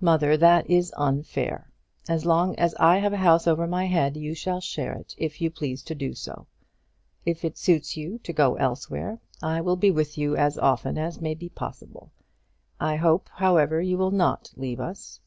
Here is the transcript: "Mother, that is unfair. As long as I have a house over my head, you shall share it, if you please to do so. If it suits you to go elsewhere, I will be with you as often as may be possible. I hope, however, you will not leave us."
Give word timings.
"Mother, 0.00 0.36
that 0.36 0.68
is 0.68 0.92
unfair. 0.96 1.70
As 2.08 2.26
long 2.26 2.56
as 2.56 2.74
I 2.80 2.98
have 2.98 3.12
a 3.12 3.16
house 3.18 3.46
over 3.46 3.64
my 3.68 3.86
head, 3.86 4.16
you 4.16 4.34
shall 4.34 4.60
share 4.60 4.92
it, 4.94 5.14
if 5.16 5.40
you 5.40 5.52
please 5.52 5.84
to 5.84 5.94
do 5.94 6.14
so. 6.14 6.48
If 7.24 7.44
it 7.44 7.56
suits 7.56 7.96
you 7.96 8.18
to 8.24 8.32
go 8.32 8.56
elsewhere, 8.56 9.20
I 9.40 9.60
will 9.60 9.76
be 9.76 9.92
with 9.92 10.18
you 10.18 10.34
as 10.34 10.58
often 10.58 10.98
as 10.98 11.20
may 11.20 11.36
be 11.36 11.48
possible. 11.48 12.10
I 12.80 12.96
hope, 12.96 13.28
however, 13.32 13.80
you 13.80 13.96
will 13.98 14.10
not 14.10 14.50
leave 14.56 14.80
us." 14.80 15.20